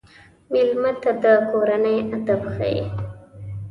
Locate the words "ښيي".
2.53-2.81